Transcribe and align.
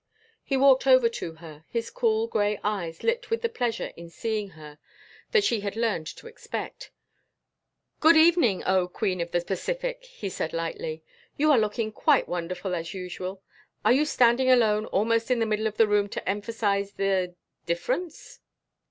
He 0.43 0.57
walked 0.57 0.87
over 0.87 1.07
to 1.09 1.33
her, 1.33 1.63
his 1.69 1.91
cool 1.91 2.25
gray 2.25 2.59
eyes 2.63 3.03
lit 3.03 3.29
with 3.29 3.43
the 3.43 3.49
pleasure 3.49 3.93
in 3.95 4.09
seeing 4.09 4.47
her 4.57 4.79
that 5.31 5.43
she 5.43 5.59
had 5.59 5.75
learned 5.75 6.07
to 6.07 6.25
expect. 6.25 6.89
"Good 7.99 8.17
evening, 8.17 8.63
oh, 8.65 8.87
Queen 8.87 9.21
of 9.21 9.29
the 9.29 9.41
Pacific," 9.41 10.05
he 10.05 10.27
said 10.27 10.53
lightly. 10.53 11.03
"You 11.37 11.51
are 11.51 11.59
looking 11.59 11.91
quite 11.91 12.27
wonderful 12.27 12.73
as 12.73 12.95
usual. 12.95 13.43
Are 13.85 13.93
you 13.93 14.05
standing 14.05 14.49
alone 14.49 14.87
almost 14.87 15.29
in 15.29 15.37
the 15.37 15.45
middle 15.45 15.67
of 15.67 15.77
the 15.77 15.87
room 15.87 16.09
to 16.09 16.27
emphasize 16.27 16.93
the 16.93 17.35
difference?" 17.67 18.39